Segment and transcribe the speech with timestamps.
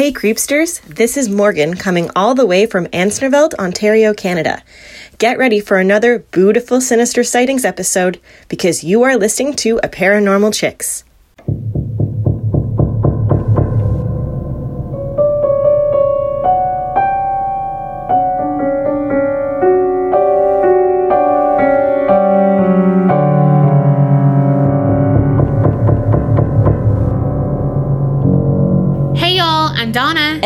[0.00, 4.62] Hey creepsters, this is Morgan coming all the way from Ansnerveld, Ontario, Canada.
[5.18, 8.18] Get ready for another beautiful sinister sightings episode
[8.48, 11.04] because you are listening to a paranormal chicks.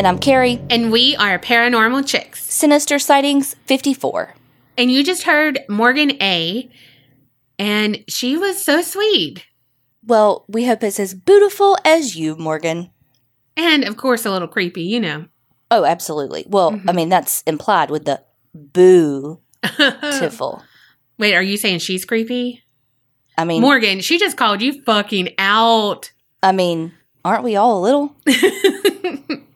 [0.05, 0.61] And I'm Carrie.
[0.69, 2.45] and we are Paranormal Chicks.
[2.45, 4.35] Sinister Sightings 54.
[4.77, 6.69] And you just heard Morgan A,
[7.59, 9.47] and she was so sweet.
[10.05, 12.91] Well, we hope it's as beautiful as you, Morgan.
[13.57, 15.25] And of course, a little creepy, you know.
[15.71, 16.45] Oh, absolutely.
[16.51, 16.95] Well, I Mhm.
[16.95, 18.21] mean, that's implied with the
[18.53, 20.63] boo tiffle.
[21.17, 22.63] Wait, are you saying she's creepy?
[23.39, 26.13] I mean, Morgan, she just called you fucking out.
[26.43, 26.93] I mean,
[27.25, 28.15] aren't we all a little?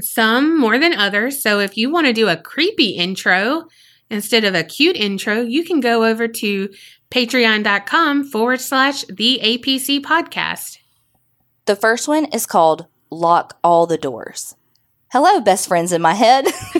[0.00, 1.42] Some more than others.
[1.42, 3.66] So if you want to do a creepy intro
[4.10, 6.68] instead of a cute intro, you can go over to
[7.10, 10.78] patreon.com forward slash the APC podcast.
[11.66, 14.54] The first one is called Lock All the Doors.
[15.10, 16.44] Hello, best friends in my head.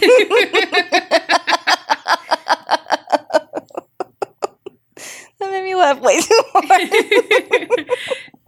[5.38, 7.90] that made me laugh way too hard.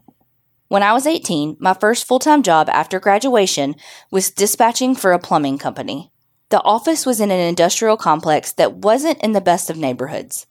[0.70, 3.74] When I was 18, my first full time job after graduation
[4.12, 6.12] was dispatching for a plumbing company.
[6.50, 10.46] The office was in an industrial complex that wasn't in the best of neighborhoods.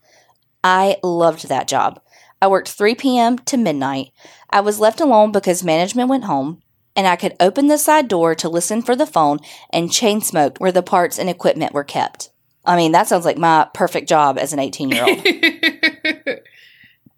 [0.61, 2.01] I loved that job.
[2.41, 3.37] I worked 3 p.m.
[3.37, 4.11] to midnight.
[4.49, 6.63] I was left alone because management went home,
[6.97, 9.39] and I could open the side door to listen for the phone
[9.71, 12.29] and chain smoked where the parts and equipment were kept.
[12.65, 16.39] I mean, that sounds like my perfect job as an 18 year old.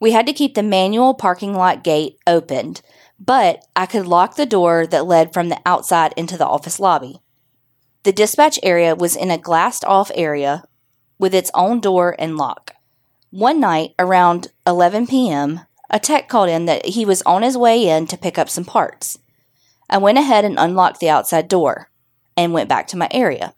[0.01, 2.81] We had to keep the manual parking lot gate opened,
[3.19, 7.21] but I could lock the door that led from the outside into the office lobby.
[8.01, 10.63] The dispatch area was in a glassed off area
[11.19, 12.73] with its own door and lock.
[13.29, 17.87] One night around 11 p.m., a tech called in that he was on his way
[17.87, 19.19] in to pick up some parts.
[19.87, 21.91] I went ahead and unlocked the outside door
[22.35, 23.53] and went back to my area.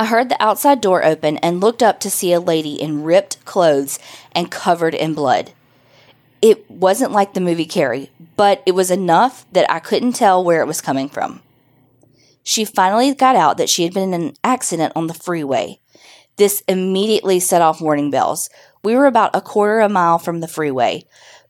[0.00, 3.44] I heard the outside door open and looked up to see a lady in ripped
[3.44, 4.00] clothes
[4.32, 5.52] and covered in blood.
[6.46, 10.60] It wasn't like the movie Carrie, but it was enough that I couldn't tell where
[10.60, 11.42] it was coming from.
[12.44, 15.80] She finally got out that she had been in an accident on the freeway.
[16.36, 18.48] This immediately set off warning bells.
[18.84, 21.02] We were about a quarter of a mile from the freeway,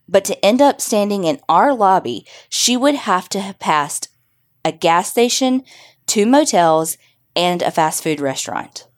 [0.08, 4.08] but to end up standing in our lobby, she would have to have passed
[4.64, 5.62] a gas station,
[6.06, 6.96] two motels,
[7.34, 8.88] and a fast food restaurant.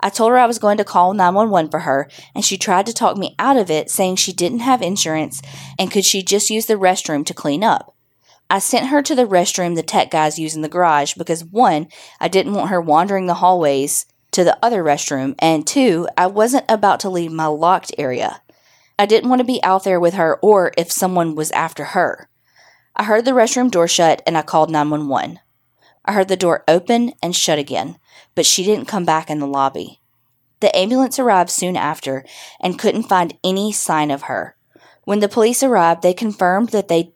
[0.00, 2.92] I told her I was going to call 911 for her, and she tried to
[2.92, 5.42] talk me out of it, saying she didn't have insurance
[5.78, 7.94] and could she just use the restroom to clean up.
[8.50, 11.88] I sent her to the restroom the tech guys use in the garage because one,
[12.20, 16.64] I didn't want her wandering the hallways to the other restroom, and two, I wasn't
[16.68, 18.40] about to leave my locked area.
[18.98, 22.28] I didn't want to be out there with her or if someone was after her.
[22.96, 25.38] I heard the restroom door shut and I called 911.
[26.08, 27.98] I heard the door open and shut again,
[28.34, 30.00] but she didn't come back in the lobby.
[30.60, 32.24] The ambulance arrived soon after
[32.60, 34.56] and couldn't find any sign of her.
[35.04, 37.12] When the police arrived, they confirmed that they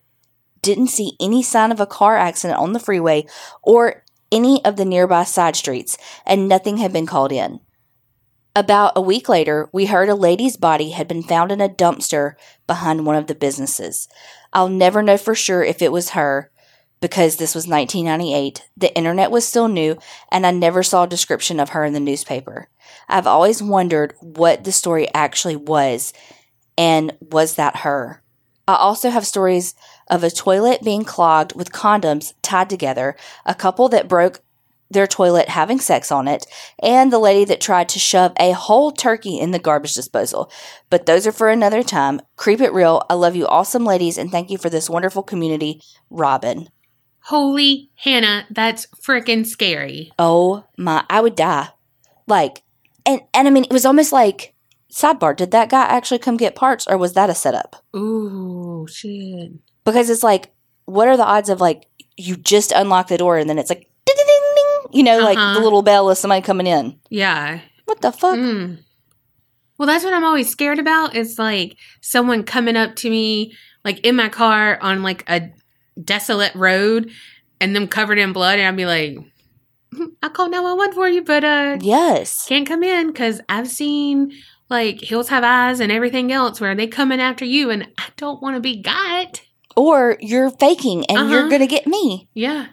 [0.60, 3.24] didn't see any sign of a car accident on the freeway
[3.62, 7.60] or any of the nearby side streets, and nothing had been called in.
[8.54, 12.34] About a week later, we heard a lady's body had been found in a dumpster
[12.66, 14.06] behind one of the businesses.
[14.52, 16.50] I'll never know for sure if it was her
[17.02, 18.64] because this was 1998.
[18.76, 19.98] The internet was still new,
[20.30, 22.68] and I never saw a description of her in the newspaper.
[23.08, 26.14] I've always wondered what the story actually was,
[26.78, 28.22] and was that her?
[28.68, 29.74] I also have stories
[30.08, 34.40] of a toilet being clogged with condoms tied together, a couple that broke
[34.88, 36.46] their toilet having sex on it,
[36.80, 40.52] and the lady that tried to shove a whole turkey in the garbage disposal.
[40.88, 42.20] But those are for another time.
[42.36, 43.04] Creep it real.
[43.10, 46.68] I love you, awesome ladies, and thank you for this wonderful community, Robin.
[47.26, 50.12] Holy Hannah, that's freaking scary.
[50.18, 51.68] Oh my, I would die.
[52.26, 52.62] Like,
[53.06, 54.54] and and I mean, it was almost like
[54.92, 55.36] sidebar.
[55.36, 57.76] Did that guy actually come get parts, or was that a setup?
[57.96, 59.52] Ooh, shit.
[59.84, 60.52] Because it's like,
[60.84, 61.86] what are the odds of like
[62.16, 64.26] you just unlock the door and then it's like ding ding
[64.56, 65.54] ding, you know, like Uh-huh.
[65.54, 66.98] the little bell of somebody coming in.
[67.08, 67.60] Yeah.
[67.86, 68.38] What the fuck?
[68.38, 68.78] Mm.
[69.78, 71.16] Well, that's what I'm always scared about.
[71.16, 73.54] Is like someone coming up to me,
[73.84, 75.50] like in my car on like a
[76.02, 77.10] desolate road,
[77.60, 79.16] and them covered in blood, and I'd be like,
[79.94, 82.46] "Hmm, "I'll call 911 for you, but uh, Yes.
[82.48, 84.32] can't come in because I've seen
[84.70, 88.06] like Hills Have Eyes and everything else where they come in after you, and I
[88.16, 89.42] don't want to be got."
[89.76, 91.48] Or you're faking and you're Uh-huh.
[91.50, 92.28] gonna get me.
[92.34, 92.66] Yeah.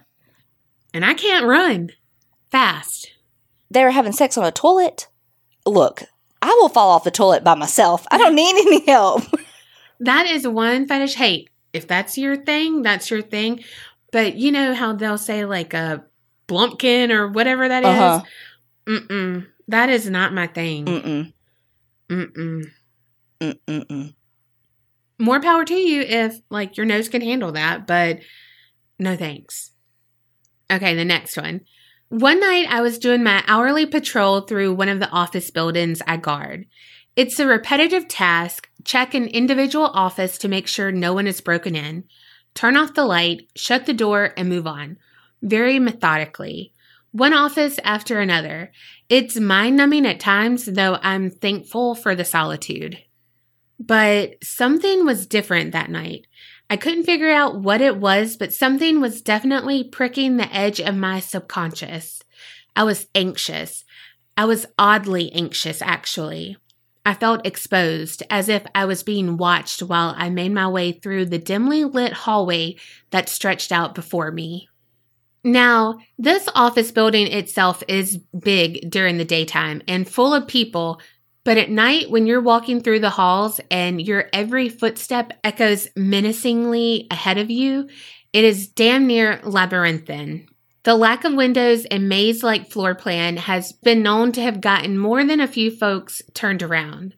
[0.93, 1.91] and I can't run
[2.51, 3.11] fast.
[3.69, 5.07] They're having sex on a toilet.
[5.65, 6.03] Look,
[6.41, 8.07] I will fall off the toilet by myself.
[8.09, 9.23] I don't need any help.
[10.01, 11.49] That is one fetish hate.
[11.73, 13.63] If that's your thing, that's your thing.
[14.11, 16.03] But you know how they'll say like a
[16.47, 17.89] blumpkin or whatever that is.
[17.89, 18.21] Uh-huh.
[18.87, 19.47] Mm-mm.
[19.67, 20.85] That is not my thing.
[20.85, 21.33] Mm-mm.
[22.09, 22.71] Mm-mm.
[23.39, 24.15] Mm-mm.
[25.19, 28.19] More power to you if like your nose can handle that, but
[28.97, 29.71] no thanks.
[30.71, 31.61] Okay, the next one.
[32.09, 36.17] One night I was doing my hourly patrol through one of the office buildings I
[36.17, 36.65] guard.
[37.19, 38.69] It's a repetitive task.
[38.85, 42.05] Check an individual office to make sure no one is broken in.
[42.53, 44.95] Turn off the light, shut the door, and move on.
[45.41, 46.71] Very methodically.
[47.11, 48.71] One office after another.
[49.09, 52.99] It's mind numbing at times, though I'm thankful for the solitude.
[53.77, 56.25] But something was different that night.
[56.69, 60.95] I couldn't figure out what it was, but something was definitely pricking the edge of
[60.95, 62.23] my subconscious.
[62.77, 63.83] I was anxious.
[64.37, 66.55] I was oddly anxious, actually.
[67.09, 71.25] I felt exposed, as if I was being watched while I made my way through
[71.25, 72.75] the dimly lit hallway
[73.09, 74.69] that stretched out before me.
[75.43, 81.01] Now, this office building itself is big during the daytime and full of people,
[81.43, 87.07] but at night, when you're walking through the halls and your every footstep echoes menacingly
[87.09, 87.89] ahead of you,
[88.33, 90.47] it is damn near labyrinthine.
[90.83, 94.97] The lack of windows and maze like floor plan has been known to have gotten
[94.97, 97.15] more than a few folks turned around.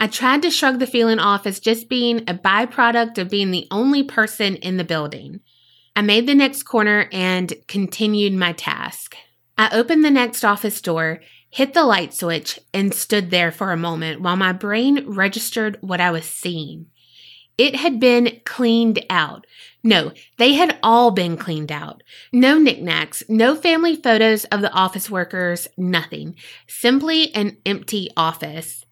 [0.00, 3.66] I tried to shrug the feeling off as just being a byproduct of being the
[3.70, 5.40] only person in the building.
[5.94, 9.16] I made the next corner and continued my task.
[9.56, 13.76] I opened the next office door, hit the light switch, and stood there for a
[13.76, 16.86] moment while my brain registered what I was seeing.
[17.58, 19.46] It had been cleaned out.
[19.82, 22.02] No, they had all been cleaned out.
[22.32, 26.36] No knickknacks, no family photos of the office workers, nothing.
[26.66, 28.84] Simply an empty office.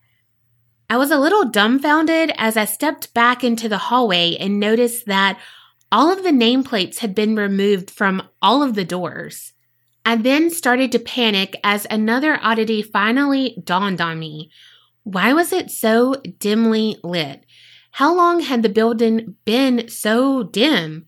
[0.89, 5.39] I was a little dumbfounded as I stepped back into the hallway and noticed that
[5.91, 9.53] all of the nameplates had been removed from all of the doors.
[10.05, 14.51] I then started to panic as another oddity finally dawned on me.
[15.03, 17.45] Why was it so dimly lit?
[17.95, 21.07] How long had the building been so dim?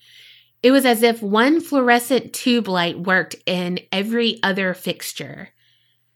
[0.62, 5.48] It was as if one fluorescent tube light worked in every other fixture.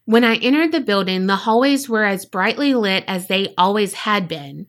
[0.04, 4.28] When I entered the building, the hallways were as brightly lit as they always had
[4.28, 4.68] been.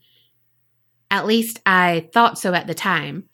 [1.12, 3.26] At least I thought so at the time.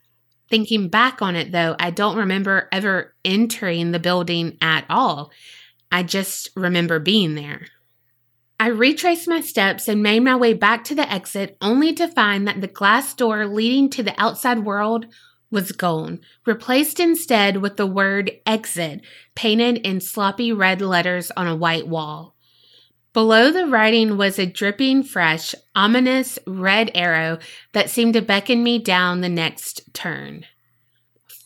[0.49, 5.31] Thinking back on it, though, I don't remember ever entering the building at all.
[5.89, 7.67] I just remember being there.
[8.59, 12.47] I retraced my steps and made my way back to the exit, only to find
[12.47, 15.05] that the glass door leading to the outside world
[15.51, 19.01] was gone, replaced instead with the word exit
[19.35, 22.35] painted in sloppy red letters on a white wall.
[23.13, 27.39] Below the writing was a dripping, fresh, ominous red arrow
[27.73, 30.45] that seemed to beckon me down the next turn.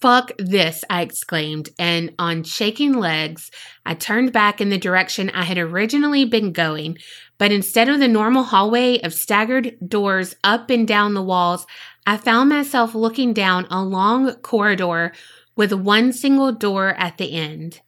[0.02, 3.52] Fuck this, I exclaimed, and on shaking legs,
[3.86, 6.98] I turned back in the direction I had originally been going.
[7.38, 11.68] But instead of the normal hallway of staggered doors up and down the walls,
[12.08, 15.14] I found myself looking down a long corridor
[15.56, 17.82] with one single door at the end.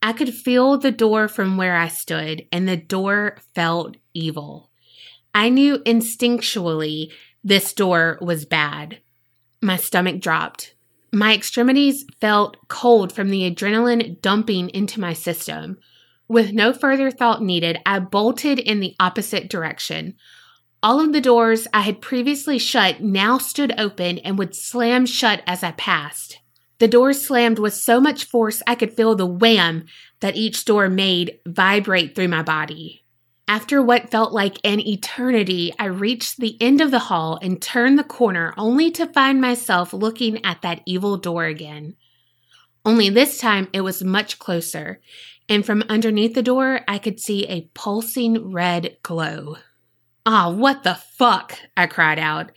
[0.00, 4.70] I could feel the door from where I stood, and the door felt evil.
[5.34, 7.10] I knew instinctually
[7.42, 9.00] this door was bad.
[9.60, 10.75] My stomach dropped.
[11.16, 15.78] My extremities felt cold from the adrenaline dumping into my system.
[16.28, 20.12] With no further thought needed, I bolted in the opposite direction.
[20.82, 25.42] All of the doors I had previously shut now stood open and would slam shut
[25.46, 26.40] as I passed.
[26.80, 29.86] The doors slammed with so much force I could feel the wham
[30.20, 33.05] that each door made vibrate through my body.
[33.48, 37.96] After what felt like an eternity, I reached the end of the hall and turned
[37.96, 41.94] the corner only to find myself looking at that evil door again.
[42.84, 45.00] Only this time it was much closer,
[45.48, 49.58] and from underneath the door I could see a pulsing red glow.
[50.24, 51.56] Ah, what the fuck?
[51.76, 52.50] I cried out.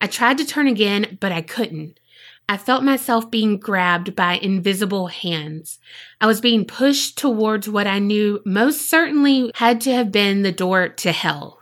[0.00, 2.00] I tried to turn again, but I couldn't.
[2.48, 5.78] I felt myself being grabbed by invisible hands.
[6.20, 10.52] I was being pushed towards what I knew most certainly had to have been the
[10.52, 11.60] door to hell.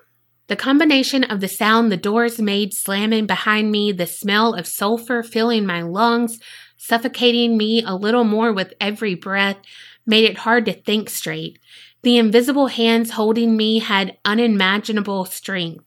[0.49, 5.23] The combination of the sound the doors made slamming behind me, the smell of sulfur
[5.23, 6.41] filling my lungs,
[6.77, 9.59] suffocating me a little more with every breath,
[10.07, 11.61] made it hard to think straight.
[12.03, 15.85] The invisible hands holding me had unimaginable strength.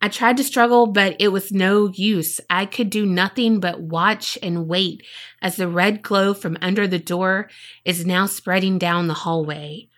[0.00, 2.40] I tried to struggle, but it was no use.
[2.48, 5.04] I could do nothing but watch and wait
[5.42, 7.50] as the red glow from under the door
[7.84, 9.88] is now spreading down the hallway,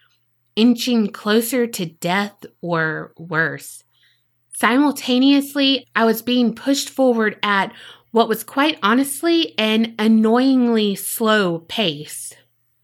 [0.56, 3.84] inching closer to death or worse.
[4.54, 7.72] Simultaneously, I was being pushed forward at
[8.10, 12.34] what was quite honestly an annoyingly slow pace.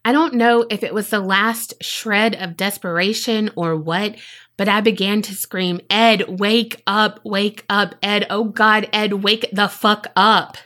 [0.05, 4.15] I don't know if it was the last shred of desperation or what,
[4.57, 9.49] but I began to scream, Ed, wake up, wake up, Ed, oh God, Ed, wake
[9.53, 10.57] the fuck up.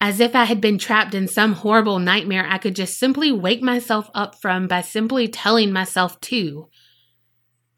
[0.00, 3.62] As if I had been trapped in some horrible nightmare I could just simply wake
[3.62, 6.68] myself up from by simply telling myself to.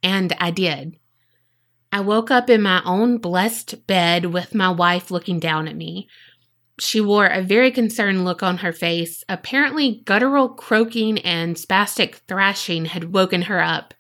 [0.03, 0.99] And I did.
[1.93, 6.09] I woke up in my own blessed bed with my wife looking down at me.
[6.81, 9.23] She wore a very concerned look on her face.
[9.29, 13.95] Apparently, guttural croaking and spastic thrashing had woken her up.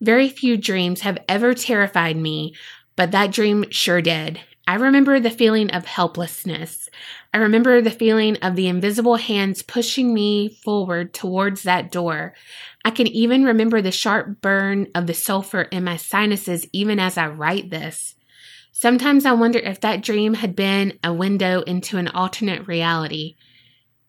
[0.00, 2.54] Very few dreams have ever terrified me,
[2.96, 4.40] but that dream sure did.
[4.66, 6.88] I remember the feeling of helplessness.
[7.34, 12.32] I remember the feeling of the invisible hands pushing me forward towards that door.
[12.82, 17.18] I can even remember the sharp burn of the sulfur in my sinuses even as
[17.18, 18.14] I write this.
[18.72, 23.36] Sometimes I wonder if that dream had been a window into an alternate reality.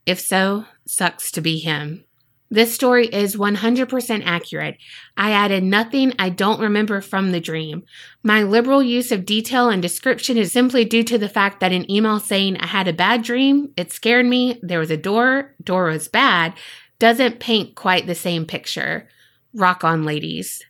[0.05, 2.04] If so, sucks to be him.
[2.51, 4.77] This story is 100% accurate.
[5.17, 7.83] I added nothing I don't remember from the dream.
[8.23, 11.89] My liberal use of detail and description is simply due to the fact that an
[11.89, 15.85] email saying I had a bad dream, it scared me, there was a door, door
[15.85, 16.53] was bad,
[16.99, 19.09] doesn't paint quite the same picture.
[19.53, 20.63] Rock on, ladies.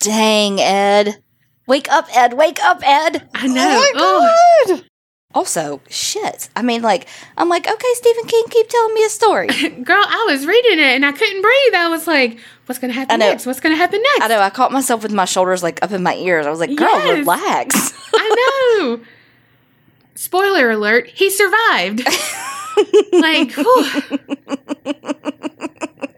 [0.00, 1.22] Dang, Ed.
[1.66, 2.34] Wake up, Ed.
[2.34, 3.28] Wake up, Ed.
[3.34, 3.82] I know.
[3.94, 4.20] Oh
[4.68, 4.84] my God.
[5.34, 6.48] Also, shit.
[6.54, 9.46] I mean, like, I'm like, okay, Stephen King, keep telling me a story.
[9.82, 11.74] Girl, I was reading it and I couldn't breathe.
[11.74, 13.44] I was like, what's going to happen next?
[13.44, 14.24] What's going to happen next?
[14.24, 14.38] I know.
[14.40, 16.46] I caught myself with my shoulders like up in my ears.
[16.46, 17.18] I was like, girl, Yes.
[17.18, 17.92] relax.
[18.14, 19.00] I know.
[20.14, 21.98] Spoiler alert, he survived.
[23.12, 24.18] like, whew.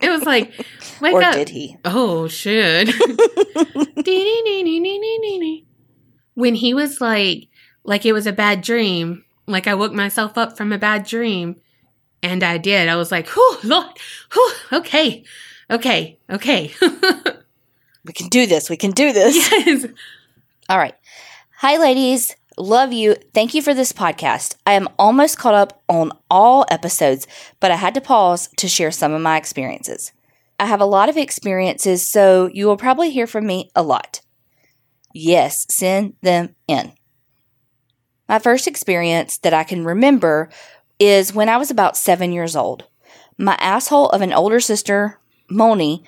[0.03, 0.53] it was like,
[1.01, 1.35] wake or up.
[1.35, 1.79] did he?
[1.87, 2.91] Oh, shit.
[6.35, 7.49] when he was like,
[7.87, 11.57] like it was a bad dream, like I woke myself up from a bad dream,
[12.23, 12.89] and I did.
[12.89, 13.99] I was like, whew, Lord,
[14.33, 15.25] whew, okay,
[15.71, 16.75] okay, okay.
[18.07, 18.71] We can do this.
[18.71, 19.35] We can do this.
[19.51, 19.87] yes.
[20.69, 20.95] All right.
[21.59, 22.37] Hi, ladies.
[22.57, 23.17] Love you.
[23.35, 24.55] Thank you for this podcast.
[24.65, 27.27] I am almost caught up on all episodes,
[27.59, 30.13] but I had to pause to share some of my experiences.
[30.61, 34.21] I have a lot of experiences, so you will probably hear from me a lot.
[35.13, 36.93] Yes, send them in.
[38.29, 40.49] My first experience that I can remember
[40.99, 42.85] is when I was about seven years old.
[43.39, 45.19] My asshole of an older sister,
[45.49, 46.03] Moni,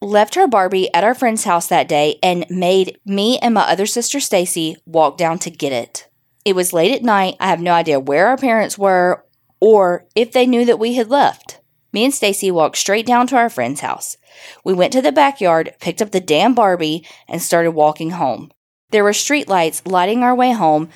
[0.00, 3.86] left her Barbie at our friend's house that day and made me and my other
[3.86, 6.08] sister Stacy walk down to get it.
[6.44, 7.36] It was late at night.
[7.40, 9.24] I have no idea where our parents were
[9.60, 11.60] or if they knew that we had left.
[11.92, 14.18] Me and Stacy walked straight down to our friend's house.
[14.64, 18.50] We went to the backyard, picked up the damn Barbie, and started walking home.
[18.90, 20.90] There were street lights lighting our way home,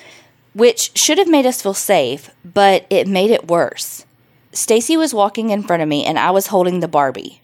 [0.53, 4.05] which should have made us feel safe, but it made it worse.
[4.51, 7.41] Stacy was walking in front of me and I was holding the Barbie.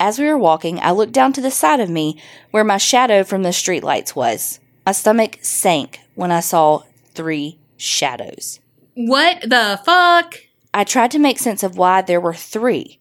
[0.00, 3.24] As we were walking, I looked down to the side of me where my shadow
[3.24, 4.60] from the streetlights was.
[4.86, 6.82] My stomach sank when I saw
[7.14, 8.60] three shadows.
[8.94, 10.36] What the fuck?
[10.74, 12.98] I tried to make sense of why there were three.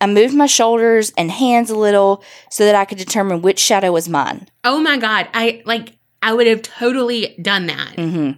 [0.00, 3.92] I moved my shoulders and hands a little so that I could determine which shadow
[3.92, 4.48] was mine.
[4.64, 5.28] Oh my god.
[5.34, 7.94] I like I would have totally done that.
[7.94, 8.32] hmm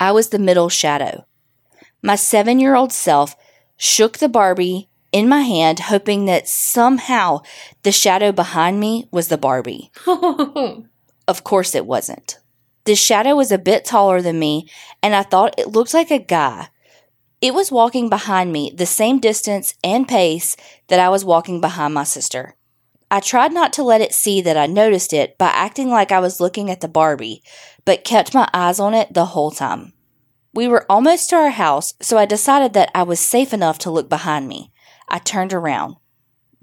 [0.00, 1.26] I was the middle shadow.
[2.02, 3.36] My seven year old self
[3.76, 7.40] shook the Barbie in my hand, hoping that somehow
[7.82, 9.90] the shadow behind me was the Barbie.
[11.28, 12.38] Of course it wasn't.
[12.84, 14.66] The shadow was a bit taller than me,
[15.02, 16.68] and I thought it looked like a guy.
[17.42, 20.56] It was walking behind me the same distance and pace
[20.88, 22.56] that I was walking behind my sister.
[23.10, 26.20] I tried not to let it see that I noticed it by acting like I
[26.20, 27.42] was looking at the Barbie,
[27.84, 29.94] but kept my eyes on it the whole time.
[30.52, 33.90] We were almost to our house, so I decided that I was safe enough to
[33.90, 34.72] look behind me.
[35.08, 35.96] I turned around.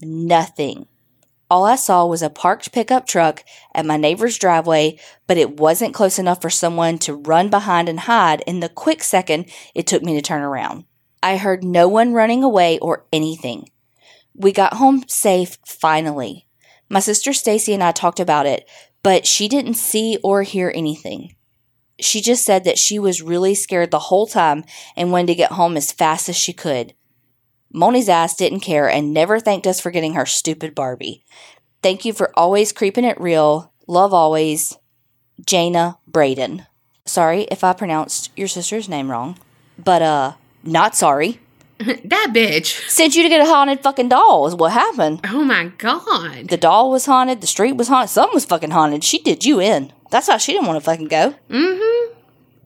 [0.01, 0.87] Nothing.
[1.49, 5.93] All I saw was a parked pickup truck at my neighbor's driveway, but it wasn't
[5.93, 10.03] close enough for someone to run behind and hide in the quick second it took
[10.03, 10.85] me to turn around.
[11.23, 13.69] I heard no one running away or anything.
[14.35, 16.47] We got home safe finally.
[16.89, 18.69] My sister Stacy and I talked about it,
[19.01, 21.35] but she didn't see or hear anything.
[21.99, 24.65] She just said that she was really scared the whole time
[24.95, 26.93] and wanted to get home as fast as she could.
[27.71, 31.23] Moni's ass didn't care and never thanked us for getting her stupid Barbie.
[31.81, 33.71] Thank you for always creeping it real.
[33.87, 34.77] Love always,
[35.45, 36.65] Jana Braden.
[37.05, 39.37] Sorry if I pronounced your sister's name wrong,
[39.77, 41.39] but uh, not sorry.
[42.05, 42.89] that bitch.
[42.89, 45.21] Sent you to get a haunted fucking doll is what happened.
[45.25, 46.47] Oh my god.
[46.47, 49.03] The doll was haunted, the street was haunted, something was fucking haunted.
[49.03, 49.91] She did you in.
[50.11, 51.35] That's why she didn't want to fucking go.
[51.49, 52.13] Mm-hmm.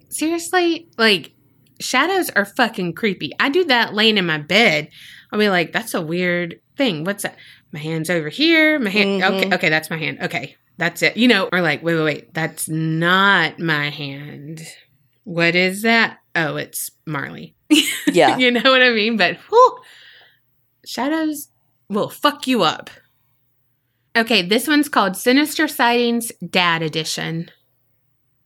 [0.09, 1.31] Seriously, like
[1.79, 3.31] shadows are fucking creepy.
[3.39, 4.89] I do that laying in my bed.
[5.31, 7.03] I'll be like, that's a weird thing.
[7.03, 7.37] What's that?
[7.71, 8.79] My hand's over here.
[8.79, 9.21] My hand.
[9.21, 9.35] Mhm.
[9.45, 10.19] Okay, okay, that's my hand.
[10.21, 11.17] Okay, that's it.
[11.17, 14.61] You know, or like, wait, wait, wait, that's not my hand.
[15.29, 16.17] What is that?
[16.33, 17.53] Oh, it's Marley.
[18.12, 18.39] Yeah.
[18.39, 19.15] you know what I mean?
[19.15, 19.77] But whew,
[20.83, 21.50] shadows
[21.88, 22.89] will fuck you up.
[24.15, 27.51] Okay, this one's called Sinister Sightings Dad Edition.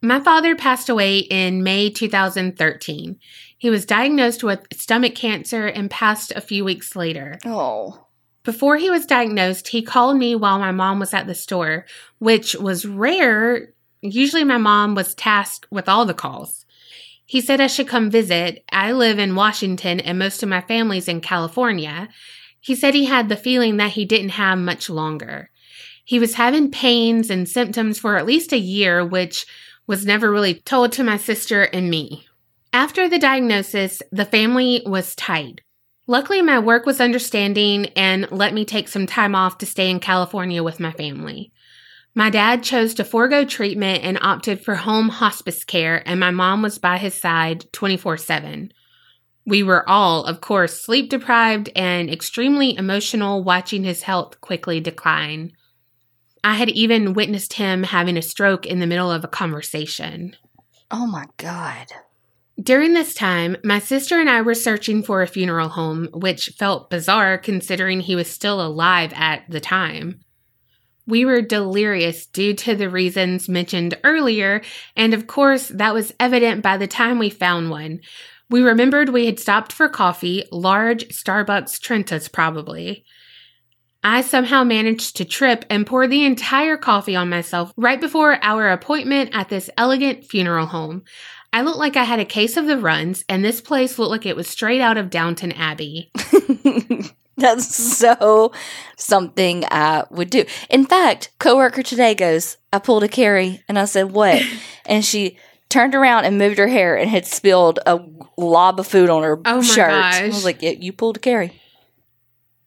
[0.02, 3.18] My father passed away in May 2013.
[3.58, 7.40] He was diagnosed with stomach cancer and passed a few weeks later.
[7.46, 8.08] Oh.
[8.44, 11.86] Before he was diagnosed, he called me while my mom was at the store,
[12.20, 13.70] which was rare.
[14.02, 16.63] Usually, my mom was tasked with all the calls.
[17.26, 18.64] He said I should come visit.
[18.72, 22.10] I live in Washington and most of my family's in California.
[22.60, 25.50] He said he had the feeling that he didn't have much longer.
[26.06, 29.46] He was having pains and symptoms for at least a year, which
[29.88, 32.28] was never really told to my sister and me.
[32.74, 35.62] After the diagnosis, the family was tight.
[36.08, 40.02] Luckily, my work was understanding and let me take some time off to stay in
[40.02, 41.53] California with my family.
[42.16, 46.62] My dad chose to forego treatment and opted for home hospice care, and my mom
[46.62, 48.72] was by his side 24 7.
[49.46, 55.54] We were all, of course, sleep deprived and extremely emotional watching his health quickly decline.
[56.44, 60.36] I had even witnessed him having a stroke in the middle of a conversation.
[60.92, 61.88] Oh my God.
[62.62, 66.92] During this time, my sister and I were searching for a funeral home, which felt
[66.92, 70.20] bizarre considering he was still alive at the time.
[71.06, 74.62] We were delirious due to the reasons mentioned earlier,
[74.96, 78.00] and of course, that was evident by the time we found one.
[78.50, 83.04] We remembered we had stopped for coffee, large Starbucks Trentas probably.
[84.04, 88.70] I somehow managed to trip and pour the entire coffee on myself right before our
[88.70, 91.04] appointment at this elegant funeral home.
[91.54, 94.26] I looked like I had a case of the runs, and this place looked like
[94.26, 96.12] it was straight out of Downton Abbey.
[97.38, 98.52] That's so
[98.96, 100.46] something I would do.
[100.70, 104.42] In fact, coworker today goes, I pulled a Carrie and I said, What?
[104.86, 105.38] and she
[105.70, 108.00] turned around and moved her hair and had spilled a
[108.38, 109.90] lob of food on her Oh shirt.
[109.90, 111.60] I was like, yeah, You pulled a Carrie.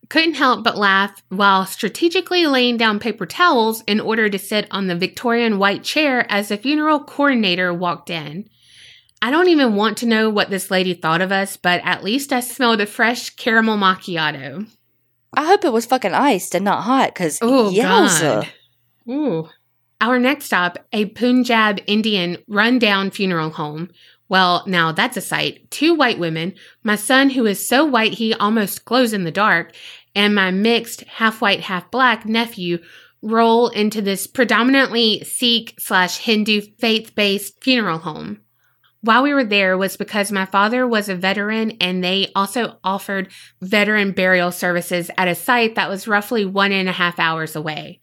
[0.08, 4.86] Couldn't help but laugh while strategically laying down paper towels in order to sit on
[4.86, 8.48] the Victorian white chair as the funeral coordinator walked in.
[9.22, 12.32] I don't even want to know what this lady thought of us, but at least
[12.32, 14.68] I smelled a fresh caramel macchiato.
[15.32, 18.20] I hope it was fucking iced and not hot because, Oh, yowza.
[19.06, 19.12] God.
[19.12, 19.48] Ooh.
[20.00, 23.90] Our next stop, a Punjab Indian rundown funeral home.
[24.28, 25.70] Well, now that's a sight.
[25.70, 29.72] Two white women, my son who is so white he almost glows in the dark,
[30.14, 32.78] and my mixed half white, half black nephew
[33.22, 38.40] roll into this predominantly Sikh slash Hindu faith based funeral home.
[39.06, 43.28] While we were there was because my father was a veteran and they also offered
[43.62, 48.00] veteran burial services at a site that was roughly one and a half hours away.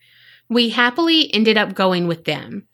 [0.47, 2.69] We happily ended up going with them.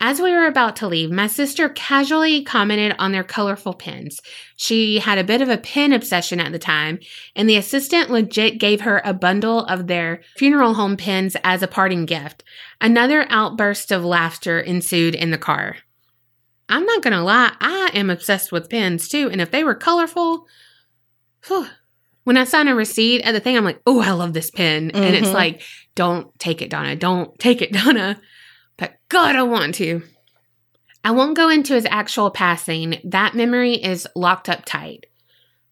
[0.00, 4.20] As we were about to leave, my sister casually commented on their colorful pins.
[4.56, 6.98] She had a bit of a pin obsession at the time,
[7.36, 11.68] and the assistant legit gave her a bundle of their funeral home pins as a
[11.68, 12.42] parting gift.
[12.80, 15.76] Another outburst of laughter ensued in the car.
[16.68, 20.46] I'm not gonna lie, I am obsessed with pens too, and if they were colorful,
[21.46, 21.66] whew.
[22.24, 24.90] when I sign a receipt at the thing, I'm like, oh, I love this pin.
[24.90, 25.32] And it's Mhm.
[25.34, 25.62] like,
[25.94, 26.96] don't take it, Donna.
[26.96, 28.20] Don't take it, Donna.
[28.76, 30.02] But God, I want to.
[31.04, 33.00] I won't go into his actual passing.
[33.04, 35.06] That memory is locked up tight.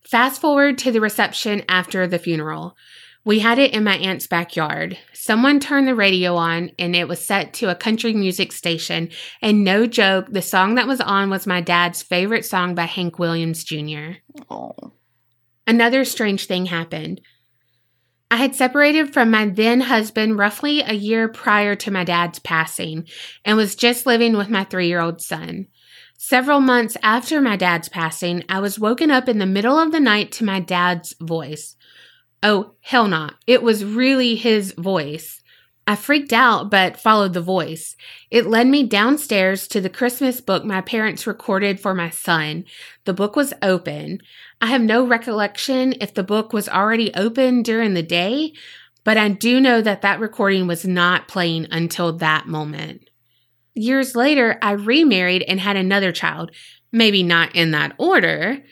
[0.08, 2.76] Fast forward to the reception after the funeral.
[3.24, 4.96] We had it in my aunt's backyard.
[5.24, 9.08] Someone turned the radio on and it was set to a country music station.
[9.40, 13.18] And no joke, the song that was on was my dad's favorite song by Hank
[13.18, 14.18] Williams Jr.
[14.50, 14.74] Oh.
[15.66, 17.22] Another strange thing happened.
[18.30, 23.08] I had separated from my then husband roughly a year prior to my dad's passing
[23.46, 25.68] and was just living with my three year old son.
[26.18, 30.00] Several months after my dad's passing, I was woken up in the middle of the
[30.00, 31.76] night to my dad's voice.
[32.44, 33.36] Oh, hell not.
[33.46, 35.40] It was really his voice.
[35.86, 37.96] I freaked out, but followed the voice.
[38.30, 42.66] It led me downstairs to the Christmas book my parents recorded for my son.
[43.06, 44.20] The book was open.
[44.60, 48.52] I have no recollection if the book was already open during the day,
[49.04, 53.08] but I do know that that recording was not playing until that moment.
[53.74, 56.50] Years later, I remarried and had another child,
[56.92, 58.62] maybe not in that order.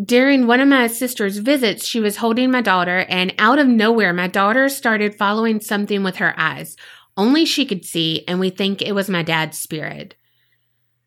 [0.00, 4.14] During one of my sister's visits, she was holding my daughter, and out of nowhere,
[4.14, 6.76] my daughter started following something with her eyes.
[7.14, 10.14] Only she could see, and we think it was my dad's spirit.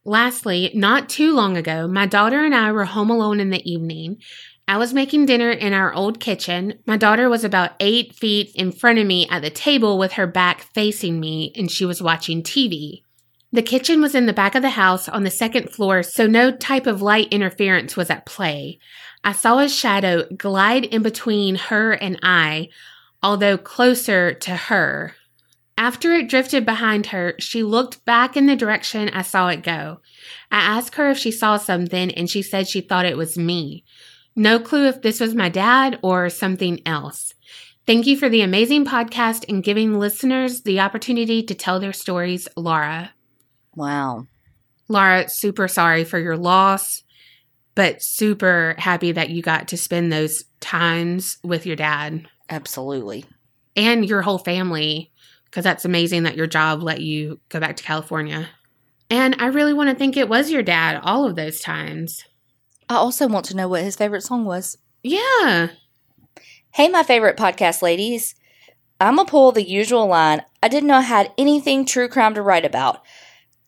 [0.04, 4.17] Lastly, not too long ago, my daughter and I were home alone in the evening.
[4.67, 6.80] I was making dinner in our old kitchen.
[6.86, 10.28] My daughter was about eight feet in front of me at the table with her
[10.28, 13.02] back facing me, and she was watching TV.
[13.56, 16.52] The kitchen was in the back of the house on the second floor, so no
[16.52, 18.80] type of light interference was at play.
[19.24, 22.68] I saw a shadow glide in between her and I,
[23.24, 25.15] although closer to her.
[25.78, 30.02] After it drifted behind her, she looked back in the direction I saw it go.
[30.52, 33.86] I asked her if she saw something, and she said she thought it was me.
[34.36, 37.34] No clue if this was my dad or something else.
[37.88, 42.50] Thank you for the amazing podcast and giving listeners the opportunity to tell their stories,
[42.58, 43.14] Laura.
[43.76, 44.28] Wow.
[44.88, 47.04] Laura, super sorry for your loss,
[47.74, 53.26] but super happy that you got to spend those times with your dad Absolutely.
[53.76, 55.12] and your whole family
[55.46, 58.50] because that's amazing that your job let you go back to California.
[59.10, 62.26] And I really want to think it was your dad all of those times.
[62.90, 64.78] I also want to know what his favorite song was.
[65.02, 65.70] Yeah.
[66.72, 68.36] Hey, my favorite podcast ladies.
[69.00, 70.42] I'm going to pull the usual line.
[70.62, 73.05] I didn't know I had anything true crime to write about.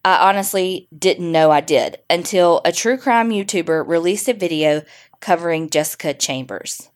[0.08, 4.84] I honestly didn't know I did until a true crime YouTuber released a video
[5.20, 6.90] covering Jessica Chambers.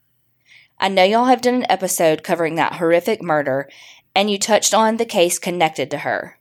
[0.80, 3.70] I know y'all have done an episode covering that horrific murder,
[4.16, 6.40] and you touched on the case connected to her.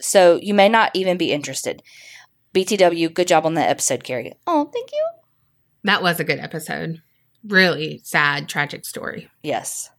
[0.00, 1.84] So you may not even be interested.
[2.52, 4.34] BTW, good job on that episode, Carrie.
[4.44, 5.06] Oh, thank you.
[5.84, 7.00] That was a good episode.
[7.46, 9.30] Really sad, tragic story.
[9.44, 9.90] Yes.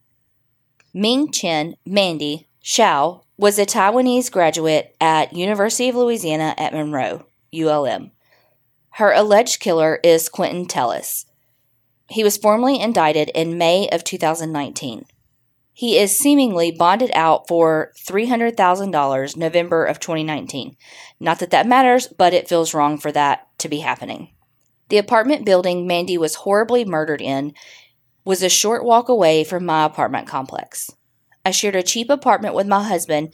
[0.94, 8.12] Ming Chen Mandy Hsiao was a Taiwanese graduate at University of Louisiana at Monroe, ULM.
[8.92, 11.26] Her alleged killer is Quinton Tellis.
[12.10, 15.06] He was formally indicted in May of 2019.
[15.74, 20.76] He is seemingly bonded out for $300,000 November of 2019.
[21.22, 24.34] Not that that matters, but it feels wrong for that to be happening.
[24.90, 27.54] The apartment building Mandy was horribly murdered in
[28.26, 30.92] was a short walk away from my apartment complex.
[31.50, 33.34] I shared a cheap apartment with my husband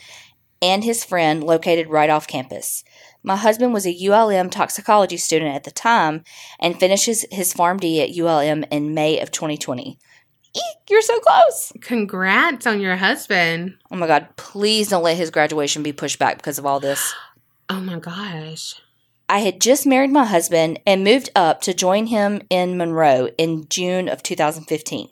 [0.61, 2.85] and his friend located right off campus.
[3.23, 6.23] My husband was a ULM toxicology student at the time
[6.57, 9.99] and finishes his PharmD at ULM in May of 2020.
[10.55, 11.73] Eek, you're so close.
[11.81, 13.79] Congrats on your husband.
[13.91, 17.13] Oh my God, please don't let his graduation be pushed back because of all this.
[17.67, 18.75] Oh my gosh.
[19.27, 23.67] I had just married my husband and moved up to join him in Monroe in
[23.69, 25.09] June of 2015.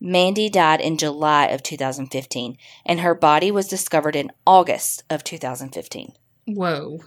[0.00, 6.12] Mandy died in July of 2015, and her body was discovered in August of 2015.
[6.46, 7.00] Whoa.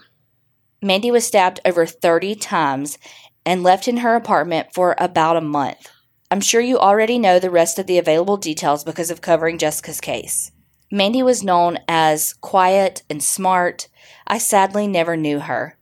[0.82, 2.98] Mandy was stabbed over 30 times
[3.46, 5.88] and left in her apartment for about a month.
[6.30, 10.00] I'm sure you already know the rest of the available details because of covering Jessica's
[10.00, 10.52] case.
[10.90, 13.88] Mandy was known as quiet and smart.
[14.26, 15.76] I sadly never knew her.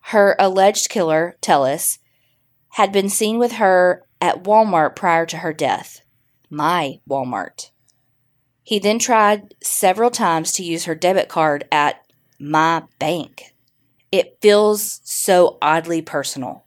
[0.00, 1.98] Her alleged killer, Tellis,
[2.70, 6.00] had been seen with her at Walmart prior to her death.
[6.50, 7.70] My Walmart.
[8.62, 12.04] He then tried several times to use her debit card at
[12.38, 13.54] my bank.
[14.10, 16.64] It feels so oddly personal.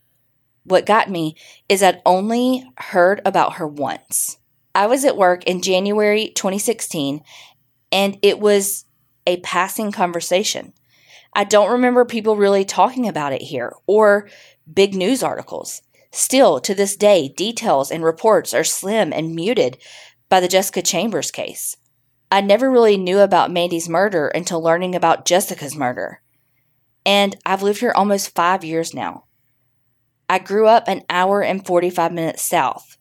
[0.63, 1.35] What got me
[1.67, 4.37] is I'd only heard about her once.
[4.75, 7.21] I was at work in January 2016
[7.91, 8.85] and it was
[9.25, 10.73] a passing conversation.
[11.33, 14.29] I don't remember people really talking about it here or
[14.71, 15.81] big news articles.
[16.11, 19.77] Still, to this day, details and reports are slim and muted
[20.27, 21.75] by the Jessica Chambers case.
[22.31, 26.21] I never really knew about Mandy's murder until learning about Jessica's murder.
[27.05, 29.25] And I've lived here almost five years now.
[30.29, 32.97] I grew up an hour and 45 minutes south.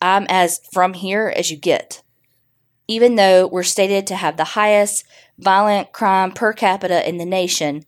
[0.00, 2.02] I'm as from here as you get.
[2.86, 5.04] Even though we're stated to have the highest
[5.38, 7.84] violent crime per capita in the nation,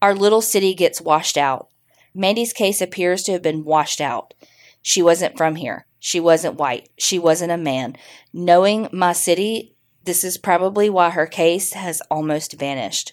[0.00, 1.68] our little city gets washed out.
[2.14, 4.34] Mandy's case appears to have been washed out.
[4.82, 5.86] She wasn't from here.
[6.00, 6.88] She wasn't white.
[6.98, 7.96] She wasn't a man.
[8.32, 13.12] Knowing my city, this is probably why her case has almost vanished.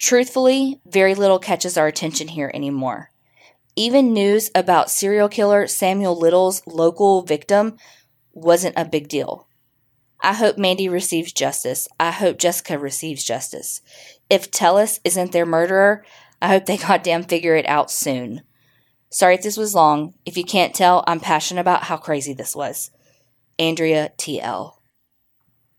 [0.00, 3.10] Truthfully, very little catches our attention here anymore.
[3.76, 7.76] Even news about serial killer Samuel Little's local victim
[8.32, 9.46] wasn't a big deal.
[10.20, 11.88] I hope Mandy receives justice.
[11.98, 13.80] I hope Jessica receives justice.
[14.30, 16.04] If Tellis isn't their murderer,
[16.42, 18.42] I hope they goddamn figure it out soon.
[19.08, 20.14] Sorry if this was long.
[20.26, 22.90] If you can't tell, I'm passionate about how crazy this was.
[23.58, 24.78] Andrea T.L.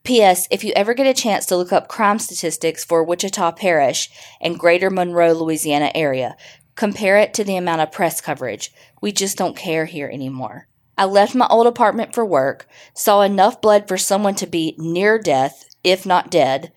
[0.03, 0.47] P.S.
[0.51, 4.09] If you ever get a chance to look up crime statistics for Ouachita Parish
[4.41, 6.35] and Greater Monroe, Louisiana area,
[6.75, 8.71] compare it to the amount of press coverage.
[9.01, 10.67] We just don't care here anymore.
[10.97, 15.17] I left my old apartment for work, saw enough blood for someone to be near
[15.17, 16.71] death, if not dead,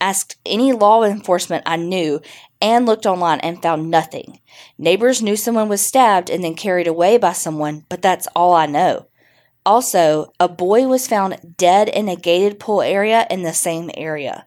[0.00, 2.20] asked any law enforcement I knew,
[2.60, 4.40] and looked online and found nothing.
[4.76, 8.66] Neighbors knew someone was stabbed and then carried away by someone, but that's all I
[8.66, 9.06] know.
[9.64, 14.46] Also, a boy was found dead in a gated pool area in the same area.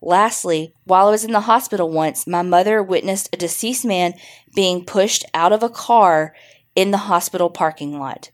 [0.00, 4.14] Lastly, while I was in the hospital once, my mother witnessed a deceased man
[4.54, 6.34] being pushed out of a car
[6.74, 8.30] in the hospital parking lot.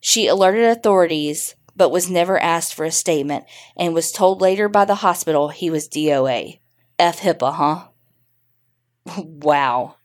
[0.00, 3.44] She alerted authorities, but was never asked for a statement
[3.76, 6.58] and was told later by the hospital he was DOA.
[6.98, 7.88] F HIPAA, huh?
[9.22, 9.96] wow.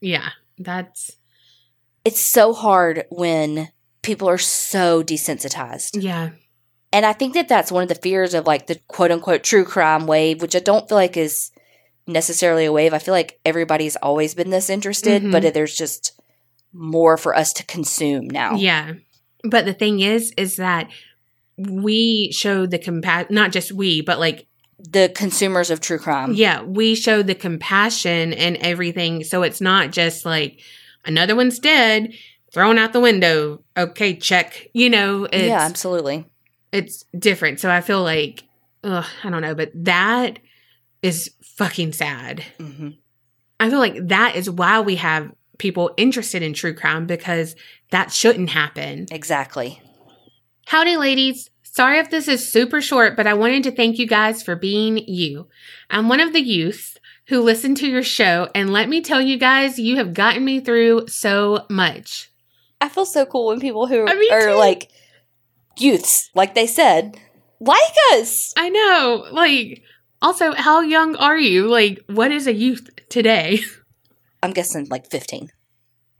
[0.00, 1.16] Yeah, that's
[2.04, 3.70] It's so hard when
[4.02, 6.02] people are so desensitized.
[6.02, 6.30] yeah.
[6.92, 9.64] And I think that that's one of the fears of like the quote unquote true
[9.64, 11.50] crime wave, which I don't feel like is
[12.06, 12.94] necessarily a wave.
[12.94, 15.32] I feel like everybody's always been this interested, Mhm.
[15.32, 16.12] but there's just
[16.72, 18.54] more for us to consume now.
[18.54, 18.94] Yeah.
[19.50, 20.90] But the thing is, is that
[21.56, 24.46] we show the compa not just we, but like,
[24.78, 26.32] The consumers of true crime.
[26.34, 29.24] yeah, we show the compassion and everything.
[29.24, 30.60] So it's not just like
[31.04, 32.12] another one's dead,
[32.52, 33.62] thrown out the window.
[33.76, 34.68] Okay, check.
[34.74, 36.26] You know, it's, yeah, absolutely.
[36.72, 37.58] it's different.
[37.60, 38.44] So I feel like,
[38.84, 40.38] ugh, I don't know, but that
[41.02, 42.42] is fucking sad.
[42.58, 42.90] hmm
[43.58, 47.56] I feel like that is why we have people interested in true crime because
[47.90, 49.06] that shouldn't happen.
[49.10, 49.80] Exactly.
[50.66, 51.50] Howdy, ladies.
[51.62, 54.96] Sorry if this is super short, but I wanted to thank you guys for being
[55.06, 55.48] you.
[55.90, 56.96] I'm one of the youths
[57.28, 60.60] who listen to your show, and let me tell you guys, you have gotten me
[60.60, 62.30] through so much.
[62.80, 64.54] I feel so cool when people who me are too.
[64.54, 64.90] like
[65.76, 67.18] youths, like they said,
[67.60, 68.52] like us.
[68.56, 69.26] I know.
[69.32, 69.82] Like,
[70.22, 71.68] also, how young are you?
[71.68, 73.60] Like, what is a youth today?
[74.42, 75.50] I'm guessing like 15.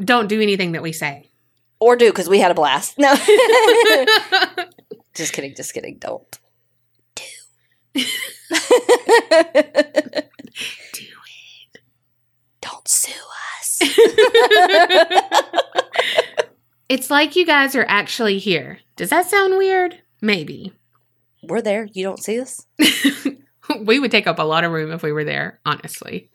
[0.00, 1.30] Don't do anything that we say.
[1.78, 2.98] Or do, because we had a blast.
[2.98, 3.14] No.
[5.14, 5.98] just kidding, just kidding.
[5.98, 6.38] Don't.
[7.14, 7.24] Do.
[7.94, 8.04] do
[10.94, 11.78] it.
[12.60, 13.12] Don't sue
[13.58, 13.82] us.
[16.88, 18.78] It's like you guys are actually here.
[18.94, 20.00] Does that sound weird?
[20.22, 20.72] Maybe.
[21.42, 21.88] We're there.
[21.92, 22.64] You don't see us?
[23.80, 26.30] we would take up a lot of room if we were there, honestly.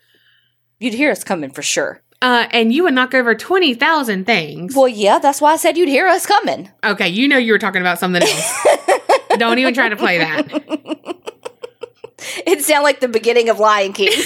[0.81, 2.01] You'd hear us coming for sure.
[2.23, 4.75] Uh, and you would knock over 20,000 things.
[4.75, 6.71] Well, yeah, that's why I said you'd hear us coming.
[6.83, 8.67] Okay, you know you were talking about something else.
[9.37, 10.47] Don't even try to play that.
[12.47, 14.11] It sounded like the beginning of Lion King.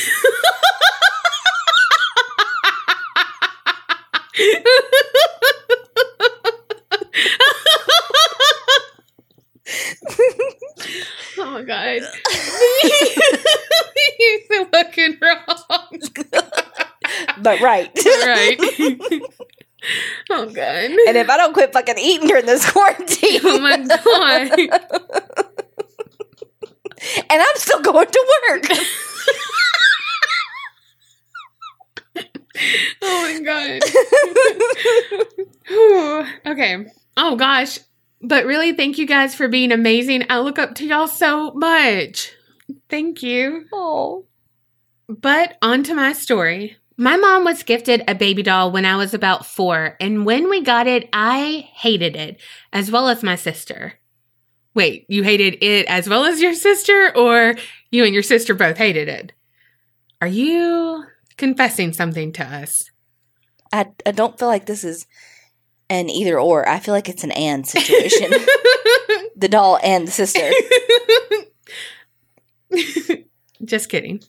[11.37, 12.01] Oh my god.
[14.19, 15.84] You're so fucking wrong.
[17.45, 17.89] But right.
[18.25, 18.57] right.
[20.31, 20.91] oh god.
[21.07, 24.59] And if I don't quit fucking eating during this quarantine, Oh my god.
[27.29, 28.63] and I'm still going to work.
[33.01, 33.81] Oh my god.
[36.47, 36.85] Okay.
[37.17, 37.79] Oh gosh.
[38.21, 40.23] But really, thank you guys for being amazing.
[40.29, 42.31] I look up to y'all so much.
[42.89, 43.65] Thank you.
[43.71, 44.25] oh.
[45.07, 46.77] But on to my story.
[46.97, 50.61] My mom was gifted a baby doll when I was about four, and when we
[50.61, 52.39] got it, I hated it,
[52.71, 53.95] as well as my sister.
[54.73, 57.55] Wait, you hated it as well as your sister, or
[57.91, 59.33] you and your sister both hated it?
[60.21, 61.03] Are you
[61.37, 62.89] confessing something to us?
[63.73, 65.05] I, I don't feel like this is
[65.89, 66.67] an either or.
[66.67, 68.31] I feel like it's an and situation.
[69.35, 70.49] the doll and the sister.
[73.65, 74.21] just kidding.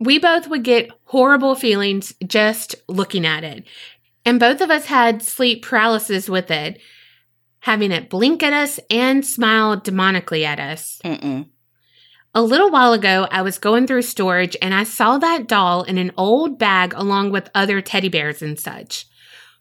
[0.00, 3.64] We both would get horrible feelings just looking at it.
[4.24, 6.80] And both of us had sleep paralysis with it,
[7.60, 11.00] having it blink at us and smile demonically at us.
[11.04, 11.48] Mm-mm.
[12.34, 15.98] A little while ago, I was going through storage and I saw that doll in
[15.98, 19.06] an old bag along with other teddy bears and such.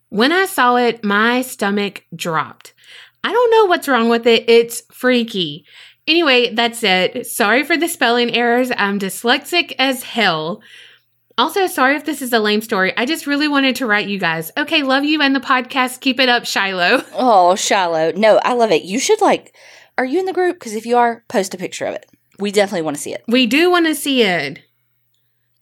[0.09, 2.73] When I saw it, my stomach dropped.
[3.23, 4.49] I don't know what's wrong with it.
[4.49, 5.65] It's freaky.
[6.07, 7.27] Anyway, that's it.
[7.27, 8.71] Sorry for the spelling errors.
[8.75, 10.61] I'm dyslexic as hell.
[11.37, 12.95] Also, sorry if this is a lame story.
[12.97, 14.51] I just really wanted to write you guys.
[14.57, 15.99] Okay, love you and the podcast.
[15.99, 17.03] Keep it up, Shiloh.
[17.13, 18.13] Oh, Shiloh.
[18.13, 18.83] No, I love it.
[18.83, 19.55] You should like.
[19.97, 20.55] Are you in the group?
[20.55, 22.07] Because if you are, post a picture of it.
[22.39, 23.23] We definitely want to see it.
[23.27, 24.59] We do want to see it.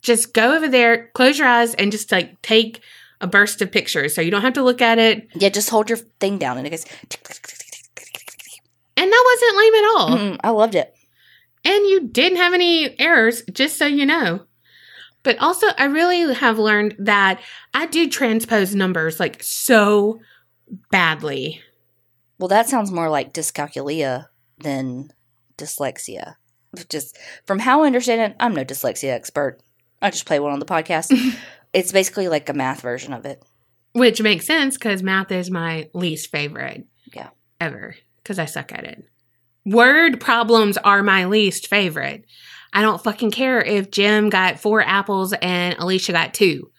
[0.02, 2.80] Just go over there, close your eyes, and just like take
[3.20, 4.14] a burst of pictures.
[4.14, 5.28] So you don't have to look at it.
[5.34, 6.84] Yeah, just hold your thing down and it goes.
[9.16, 10.08] That wasn't lame at all.
[10.10, 10.94] Mm-mm, I loved it.
[11.64, 14.44] And you didn't have any errors, just so you know.
[15.22, 17.40] But also, I really have learned that
[17.72, 20.20] I do transpose numbers like so
[20.90, 21.62] badly.
[22.38, 24.26] Well, that sounds more like dyscalculia
[24.58, 25.10] than
[25.56, 26.34] dyslexia.
[26.90, 29.60] Just from how I understand it, I'm no dyslexia expert.
[30.02, 31.10] I just play one on the podcast.
[31.72, 33.42] it's basically like a math version of it.
[33.92, 36.86] Which makes sense because math is my least favorite.
[37.14, 37.30] Yeah.
[37.58, 37.96] Ever.
[38.26, 39.04] Because I suck at it.
[39.64, 42.24] Word problems are my least favorite.
[42.72, 46.72] I don't fucking care if Jim got four apples and Alicia got two.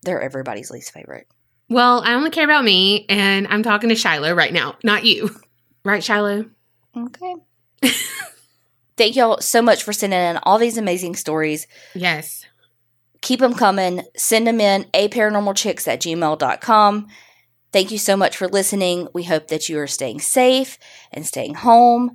[0.00, 1.26] They're everybody's least favorite.
[1.68, 5.28] Well, I only care about me, and I'm talking to Shiloh right now, not you.
[5.84, 6.46] Right, Shiloh?
[6.96, 7.34] Okay.
[8.96, 11.66] Thank y'all so much for sending in all these amazing stories.
[11.94, 12.46] Yes.
[13.20, 14.04] Keep them coming.
[14.16, 17.08] Send them in aparanormalchicks at gmail.com.
[17.74, 19.08] Thank you so much for listening.
[19.12, 20.78] We hope that you are staying safe
[21.10, 22.12] and staying home,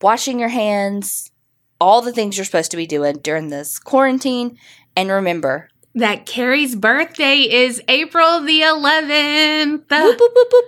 [0.00, 1.32] washing your hands,
[1.80, 4.56] all the things you're supposed to be doing during this quarantine.
[4.94, 9.86] And remember, That Carrie's birthday is April the 11th.
[9.88, 10.62] Boop, boop, boop, boop.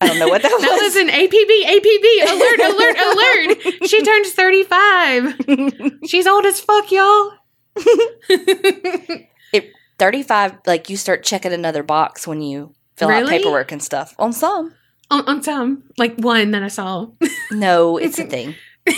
[0.00, 0.62] I don't know what that was.
[0.64, 3.58] That was an APB, APB, alert, alert, alert.
[3.88, 6.00] She turns 35.
[6.08, 7.34] She's old as fuck, y'all.
[10.00, 14.14] 35, like you start checking another box when you fill out paperwork and stuff.
[14.18, 14.74] On some.
[15.10, 17.08] on, on some, like one that I saw.
[17.52, 18.54] No, it's a thing.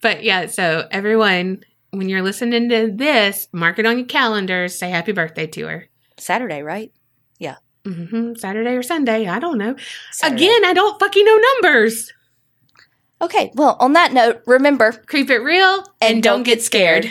[0.00, 4.78] But yeah, so everyone, when you're listening to this, mark it on your calendars.
[4.78, 5.88] Say happy birthday to her.
[6.18, 6.92] Saturday, right?
[7.38, 7.56] Yeah.
[7.84, 9.26] hmm Saturday or Sunday.
[9.26, 9.74] I don't know.
[10.12, 10.44] Saturday.
[10.44, 12.12] Again, I don't fucking know numbers.
[13.20, 17.10] Okay, well, on that note, remember Creep it real and, don't get scared.